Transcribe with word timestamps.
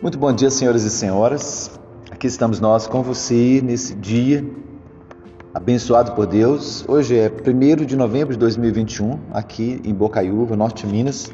Muito 0.00 0.16
bom 0.16 0.32
dia, 0.32 0.48
senhoras 0.48 0.84
e 0.84 0.90
senhoras. 0.90 1.72
Aqui 2.08 2.28
estamos 2.28 2.60
nós 2.60 2.86
com 2.86 3.02
você 3.02 3.60
nesse 3.60 3.96
dia 3.96 4.48
abençoado 5.52 6.12
por 6.12 6.24
Deus. 6.24 6.84
Hoje 6.88 7.18
é 7.18 7.28
1 7.28 7.84
de 7.84 7.96
novembro 7.96 8.32
de 8.32 8.38
2021, 8.38 9.18
aqui 9.32 9.80
em 9.84 9.92
Bocaiúva, 9.92 10.54
norte 10.54 10.86
de 10.86 10.92
Minas. 10.92 11.32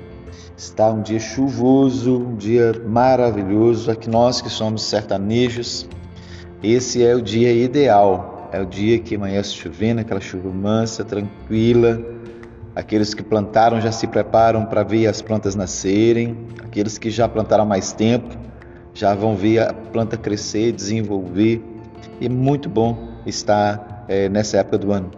Está 0.57 0.89
um 0.89 1.03
dia 1.03 1.21
chuvoso, 1.21 2.16
um 2.16 2.37
dia 2.37 2.73
maravilhoso. 2.87 3.91
Aqui 3.91 4.09
nós 4.09 4.41
que 4.41 4.48
somos 4.48 4.83
sertanejos, 4.85 5.87
esse 6.62 7.05
é 7.05 7.15
o 7.15 7.21
dia 7.21 7.53
ideal. 7.53 8.49
É 8.51 8.62
o 8.62 8.65
dia 8.65 8.99
que 8.99 9.17
amanhece 9.17 9.53
chovendo, 9.53 10.01
aquela 10.01 10.23
chuva 10.23 10.49
mansa, 10.49 11.05
tranquila. 11.05 12.01
Aqueles 12.75 13.12
que 13.12 13.23
plantaram 13.23 13.79
já 13.79 13.93
se 13.93 14.07
preparam 14.07 14.65
para 14.65 14.83
ver 14.83 15.07
as 15.07 15.21
plantas 15.21 15.55
nascerem. 15.55 16.46
Aqueles 16.65 16.96
que 16.96 17.10
já 17.10 17.28
plantaram 17.28 17.65
há 17.65 17.66
mais 17.66 17.92
tempo 17.92 18.42
já 18.95 19.12
vão 19.12 19.37
ver 19.37 19.59
a 19.59 19.75
planta 19.75 20.16
crescer, 20.16 20.73
desenvolver. 20.73 21.62
E 22.21 22.27
é 22.27 22.29
muito 22.29 22.69
bom 22.69 22.97
estar 23.27 24.05
é, 24.09 24.29
nessa 24.29 24.59
época 24.59 24.79
do 24.79 24.93
ano. 24.93 25.11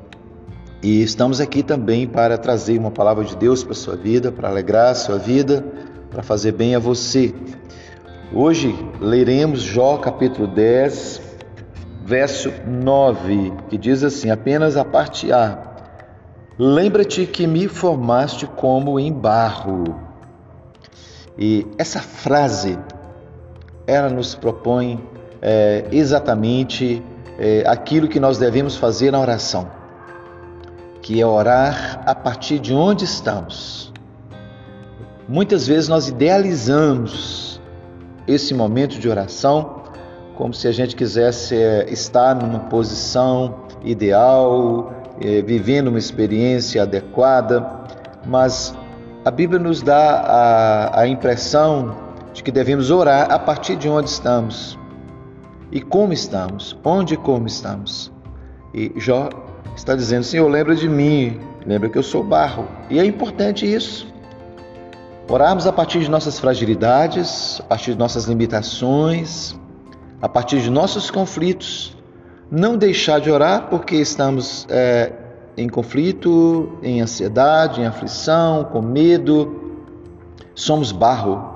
E 0.83 1.03
estamos 1.03 1.41
aqui 1.41 1.63
também 1.63 2.07
para 2.07 2.39
trazer 2.39 2.79
uma 2.79 2.91
palavra 2.91 3.25
de 3.25 3.37
Deus 3.37 3.63
para 3.63 3.75
sua 3.75 3.97
vida, 3.97 4.33
para 4.33 4.49
alegrar 4.49 4.91
a 4.91 4.95
sua 4.95 5.19
vida, 5.19 5.65
para 6.11 6.23
fazer 6.23 6.53
bem 6.53 6.75
a 6.75 6.79
você. 6.79 7.35
Hoje 8.33 8.75
leremos 9.01 9.61
Jó 9.61 9.99
capítulo 9.99 10.47
10, 10.47 11.21
verso 12.05 12.53
9, 12.67 13.53
que 13.69 13.77
diz 13.77 14.03
assim: 14.03 14.31
apenas 14.31 14.77
a 14.77 14.85
parte 14.85 15.31
A. 15.33 15.59
Lembra-te 16.59 17.27
que 17.27 17.47
me 17.47 17.69
formaste 17.69 18.47
como 18.47 18.99
em 18.99 19.13
barro. 19.13 19.85
E 21.39 21.67
essa 21.77 22.01
frase 22.01 22.79
ela 23.87 24.09
nos 24.09 24.35
propõe 24.35 25.01
é, 25.41 25.85
exatamente 25.93 27.03
é, 27.39 27.63
aquilo 27.67 28.09
que 28.09 28.19
nós 28.19 28.39
devemos 28.39 28.77
fazer 28.77 29.11
na 29.11 29.21
oração, 29.21 29.71
que 31.03 31.21
é 31.21 31.27
orar 31.27 32.03
a 32.05 32.15
partir 32.15 32.59
de 32.59 32.75
onde 32.75 33.05
estamos. 33.05 33.93
Muitas 35.29 35.67
vezes 35.67 35.89
nós 35.89 36.09
idealizamos 36.09 37.61
esse 38.27 38.55
momento 38.55 38.99
de 38.99 39.09
oração 39.09 39.77
como 40.37 40.53
se 40.53 40.69
a 40.69 40.73
gente 40.73 40.95
quisesse 40.95 41.57
é, 41.57 41.91
estar 41.91 42.35
numa 42.35 42.61
posição 42.61 43.63
ideal, 43.83 44.93
é, 45.21 45.41
vivendo 45.41 45.89
uma 45.89 45.99
experiência 45.99 46.83
adequada, 46.83 47.67
mas 48.27 48.77
a 49.25 49.31
Bíblia 49.31 49.59
nos 49.59 49.81
dá 49.83 50.21
a, 50.21 51.01
a 51.01 51.09
impressão 51.09 52.06
de 52.37 52.43
que 52.43 52.53
devemos 52.53 52.91
orar 52.91 53.33
a 53.33 53.39
partir 53.39 53.77
de 53.77 53.89
onde 53.89 54.11
estamos 54.11 54.79
e 55.73 55.81
como 55.81 56.13
estamos, 56.13 56.79
onde 56.85 57.15
e 57.15 57.17
como 57.17 57.47
estamos. 57.47 58.13
E 58.75 58.93
Jó 58.97 59.31
está 59.75 59.97
dizendo: 59.97 60.23
Senhor, 60.23 60.47
lembra 60.47 60.77
de 60.77 60.87
mim, 60.87 61.41
lembra 61.65 61.89
que 61.89 61.97
eu 61.97 62.03
sou 62.03 62.23
barro. 62.23 62.69
E 62.91 62.99
é 63.01 63.05
importante 63.07 63.67
isso. 63.67 64.07
Orarmos 65.29 65.67
a 65.67 65.73
partir 65.73 66.01
de 66.01 66.11
nossas 66.11 66.39
fragilidades, 66.39 67.59
a 67.61 67.65
partir 67.65 67.93
de 67.93 67.99
nossas 67.99 68.27
limitações, 68.27 69.59
a 70.21 70.29
partir 70.29 70.61
de 70.61 70.71
nossos 70.71 71.11
conflitos. 71.11 71.97
Não 72.51 72.77
deixar 72.77 73.19
de 73.19 73.31
orar 73.31 73.69
porque 73.71 73.97
estamos 73.97 74.67
é, 74.71 75.11
em 75.57 75.69
conflito, 75.69 76.79
em 76.83 77.01
ansiedade, 77.01 77.81
em 77.81 77.87
aflição, 77.87 78.63
com 78.65 78.83
medo. 78.83 79.81
Somos 80.55 80.93
barro 80.93 81.56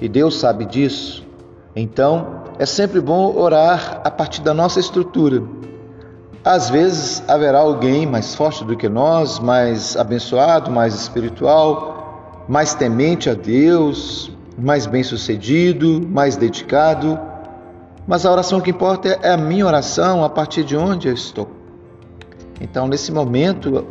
e 0.00 0.08
Deus 0.08 0.38
sabe 0.38 0.64
disso. 0.64 1.26
Então, 1.74 2.42
é 2.58 2.66
sempre 2.66 3.00
bom 3.00 3.36
orar 3.36 4.00
a 4.04 4.10
partir 4.10 4.40
da 4.42 4.52
nossa 4.52 4.80
estrutura. 4.80 5.42
Às 6.44 6.70
vezes 6.70 7.22
haverá 7.28 7.58
alguém 7.58 8.06
mais 8.06 8.34
forte 8.34 8.64
do 8.64 8.76
que 8.76 8.88
nós, 8.88 9.38
mais 9.38 9.96
abençoado, 9.96 10.70
mais 10.70 10.94
espiritual, 10.94 12.44
mais 12.48 12.74
temente 12.74 13.28
a 13.28 13.34
Deus, 13.34 14.30
mais 14.56 14.86
bem-sucedido, 14.86 16.00
mais 16.08 16.36
dedicado. 16.36 17.18
Mas 18.06 18.24
a 18.24 18.32
oração 18.32 18.60
que 18.60 18.70
importa 18.70 19.18
é 19.22 19.30
a 19.30 19.36
minha 19.36 19.66
oração 19.66 20.24
a 20.24 20.30
partir 20.30 20.64
de 20.64 20.76
onde 20.76 21.08
eu 21.08 21.14
estou. 21.14 21.48
Então, 22.60 22.88
nesse 22.88 23.12
momento, 23.12 23.86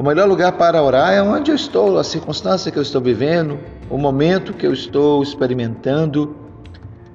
o 0.00 0.02
melhor 0.02 0.26
lugar 0.26 0.52
para 0.52 0.82
orar 0.82 1.12
é 1.12 1.22
onde 1.22 1.50
eu 1.50 1.54
estou, 1.54 1.98
a 1.98 2.02
circunstância 2.02 2.72
que 2.72 2.78
eu 2.78 2.82
estou 2.82 3.02
vivendo, 3.02 3.58
o 3.90 3.98
momento 3.98 4.54
que 4.54 4.66
eu 4.66 4.72
estou 4.72 5.22
experimentando. 5.22 6.34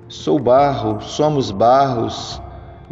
Sou 0.07 0.37
barro, 0.37 1.01
somos 1.01 1.49
barros 1.49 2.39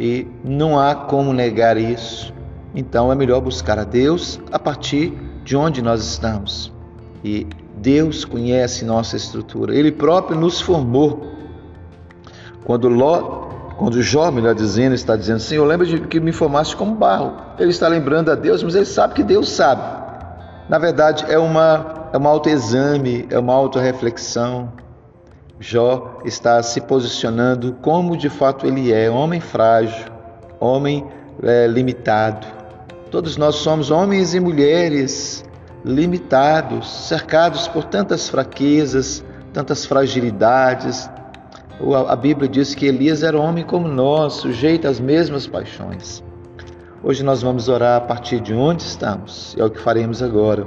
e 0.00 0.26
não 0.42 0.80
há 0.80 0.96
como 0.96 1.32
negar 1.32 1.76
isso. 1.76 2.34
Então 2.74 3.12
é 3.12 3.14
melhor 3.14 3.40
buscar 3.40 3.78
a 3.78 3.84
Deus 3.84 4.40
a 4.50 4.58
partir 4.58 5.16
de 5.44 5.56
onde 5.56 5.80
nós 5.80 6.02
estamos. 6.02 6.72
E 7.22 7.46
Deus 7.76 8.24
conhece 8.24 8.84
nossa 8.84 9.14
estrutura, 9.14 9.76
Ele 9.76 9.92
próprio 9.92 10.36
nos 10.36 10.60
formou. 10.60 11.24
Quando 12.64 12.88
Ló, 12.88 13.50
quando 13.76 14.02
Jó, 14.02 14.30
melhor 14.30 14.54
dizendo, 14.54 14.94
está 14.94 15.16
dizendo, 15.16 15.40
Senhor, 15.40 15.64
lembra 15.64 15.86
de 15.86 16.00
que 16.00 16.20
me 16.20 16.32
formaste 16.32 16.76
como 16.76 16.94
barro. 16.94 17.36
Ele 17.58 17.70
está 17.70 17.88
lembrando 17.88 18.30
a 18.30 18.34
Deus, 18.34 18.62
mas 18.62 18.74
ele 18.74 18.84
sabe 18.84 19.14
que 19.14 19.22
Deus 19.22 19.48
sabe. 19.50 19.82
Na 20.68 20.78
verdade, 20.78 21.24
é 21.28 21.38
uma 21.38 22.04
é 22.14 22.18
um 22.18 22.28
autoexame, 22.28 23.26
é 23.28 23.36
uma 23.36 23.52
autorreflexão. 23.52 24.72
Jó 25.58 26.20
está 26.24 26.62
se 26.62 26.80
posicionando 26.80 27.72
como 27.82 28.16
de 28.16 28.28
fato 28.28 28.66
ele 28.66 28.92
é, 28.92 29.10
homem 29.10 29.40
frágil, 29.40 30.06
homem 30.60 31.04
é, 31.42 31.66
limitado. 31.66 32.46
Todos 33.10 33.36
nós 33.36 33.56
somos 33.56 33.90
homens 33.90 34.32
e 34.32 34.38
mulheres 34.38 35.44
limitados, 35.84 36.88
cercados 36.88 37.66
por 37.66 37.82
tantas 37.82 38.28
fraquezas, 38.28 39.24
tantas 39.52 39.84
fragilidades. 39.84 41.10
A 42.08 42.14
Bíblia 42.14 42.48
diz 42.48 42.74
que 42.74 42.86
Elias 42.86 43.22
era 43.22 43.38
homem 43.38 43.64
como 43.64 43.88
nós, 43.88 44.34
sujeito 44.34 44.86
às 44.86 45.00
mesmas 45.00 45.46
paixões. 45.46 46.22
Hoje 47.02 47.24
nós 47.24 47.42
vamos 47.42 47.68
orar 47.68 47.96
a 47.96 48.00
partir 48.00 48.40
de 48.40 48.54
onde 48.54 48.82
estamos, 48.82 49.54
é 49.58 49.64
o 49.64 49.68
que 49.68 49.80
faremos 49.80 50.22
agora. 50.22 50.66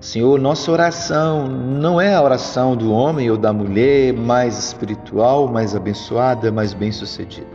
Senhor, 0.00 0.38
nossa 0.38 0.70
oração 0.70 1.46
não 1.46 2.00
é 2.00 2.14
a 2.14 2.22
oração 2.22 2.76
do 2.76 2.92
homem 2.92 3.30
ou 3.30 3.36
da 3.36 3.52
mulher 3.52 4.12
mais 4.12 4.58
espiritual, 4.58 5.48
mais 5.48 5.74
abençoada, 5.74 6.50
mais 6.50 6.74
bem-sucedida. 6.74 7.46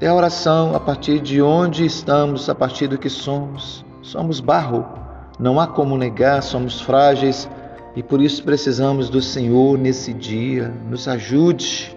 É 0.00 0.08
a 0.08 0.14
oração 0.14 0.74
a 0.74 0.80
partir 0.80 1.20
de 1.20 1.40
onde 1.40 1.86
estamos, 1.86 2.48
a 2.50 2.54
partir 2.54 2.88
do 2.88 2.98
que 2.98 3.08
somos. 3.08 3.84
Somos 4.02 4.40
barro, 4.40 4.84
não 5.38 5.58
há 5.58 5.66
como 5.66 5.96
negar, 5.96 6.42
somos 6.42 6.80
frágeis 6.80 7.48
e 7.96 8.02
por 8.02 8.20
isso 8.20 8.44
precisamos 8.44 9.10
do 9.10 9.20
Senhor 9.20 9.76
nesse 9.76 10.12
dia. 10.12 10.72
Nos 10.88 11.08
ajude, 11.08 11.96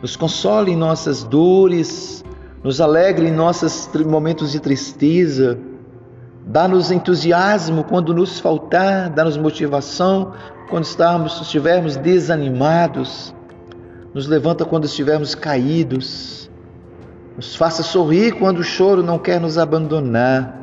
nos 0.00 0.14
console 0.14 0.70
em 0.70 0.76
nossas 0.76 1.24
dores, 1.24 2.22
nos 2.62 2.80
alegre 2.80 3.26
em 3.26 3.32
nossos 3.32 3.88
momentos 4.06 4.52
de 4.52 4.60
tristeza 4.60 5.58
Dá-nos 6.46 6.90
entusiasmo 6.90 7.84
quando 7.84 8.14
nos 8.14 8.40
faltar, 8.40 9.10
dá-nos 9.10 9.36
motivação 9.36 10.32
quando 10.68 10.84
estarmos, 10.84 11.40
estivermos 11.40 11.96
desanimados. 11.96 13.34
Nos 14.12 14.26
levanta 14.26 14.64
quando 14.64 14.84
estivermos 14.84 15.34
caídos. 15.34 16.50
Nos 17.36 17.54
faça 17.54 17.82
sorrir 17.82 18.32
quando 18.32 18.58
o 18.58 18.64
choro 18.64 19.02
não 19.02 19.18
quer 19.18 19.40
nos 19.40 19.58
abandonar. 19.58 20.56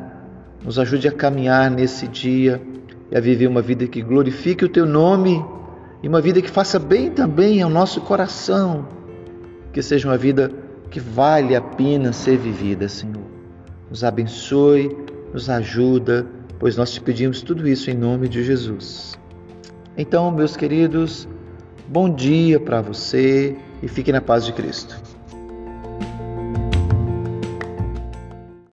Nos 0.62 0.78
ajude 0.78 1.08
a 1.08 1.12
caminhar 1.12 1.70
nesse 1.72 2.08
dia 2.08 2.62
e 3.12 3.18
a 3.18 3.22
viver 3.22 3.48
uma 3.48 3.62
vida 3.62 3.88
que 3.88 4.02
glorifique 4.02 4.66
o 4.66 4.70
teu 4.70 4.86
nome 4.86 5.44
e 6.04 6.08
uma 6.08 6.22
vida 6.22 6.42
que 6.42 6.50
faça 6.50 6.78
bem 6.78 7.10
também 7.10 7.62
ao 7.62 7.70
nosso 7.70 8.02
coração. 8.02 8.88
Que 9.72 9.82
seja 9.82 10.08
uma 10.08 10.18
vida 10.18 10.52
que 10.90 11.00
vale 11.00 11.56
a 11.56 11.62
pena 11.62 12.14
ser 12.14 12.38
vivida, 12.38 12.88
Senhor. 12.88 13.24
Nos 13.90 14.04
abençoe 14.04 14.96
nos 15.34 15.50
ajuda, 15.50 16.26
pois 16.60 16.76
nós 16.78 16.92
te 16.92 17.02
pedimos 17.02 17.42
tudo 17.42 17.68
isso 17.68 17.90
em 17.90 17.94
nome 17.94 18.28
de 18.28 18.44
Jesus. 18.44 19.18
Então, 19.98 20.32
meus 20.32 20.56
queridos, 20.56 21.28
bom 21.88 22.10
dia 22.10 22.60
para 22.60 22.82
você 22.82 23.56
e 23.82 23.88
fique 23.88 24.12
na 24.12 24.22
paz 24.22 24.46
de 24.46 24.54
Cristo. 24.54 25.07